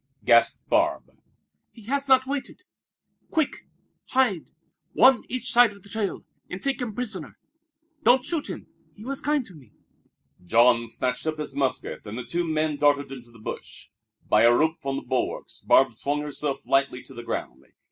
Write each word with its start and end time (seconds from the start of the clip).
gasped 0.25 0.67
Barbe. 0.67 1.11
"He 1.69 1.83
has 1.83 2.07
not 2.07 2.25
waited. 2.25 2.63
Quick, 3.29 3.67
hide, 4.07 4.49
one 4.93 5.21
each 5.29 5.51
side 5.51 5.73
of 5.73 5.83
the 5.83 5.89
trail, 5.89 6.25
and 6.49 6.59
take 6.59 6.81
him 6.81 6.95
prisoner. 6.95 7.37
Don't 8.01 8.23
shoot 8.25 8.49
him. 8.49 8.65
He 8.95 9.05
was 9.05 9.21
kind 9.21 9.45
to 9.45 9.53
me." 9.53 9.73
Jean 10.43 10.89
snatched 10.89 11.27
up 11.27 11.37
his 11.37 11.53
musket 11.53 12.03
and 12.07 12.17
the 12.17 12.25
two 12.25 12.47
men 12.51 12.77
darted 12.77 13.11
into 13.11 13.29
the 13.29 13.37
bush. 13.37 13.89
By 14.27 14.41
a 14.41 14.51
rope 14.51 14.81
from 14.81 14.95
the 14.95 15.03
bulwarks 15.03 15.59
Barbe 15.59 15.93
swung 15.93 16.21
herself 16.21 16.61
lightly 16.65 17.03
to 17.03 17.13
the 17.13 17.21
ground. 17.21 17.63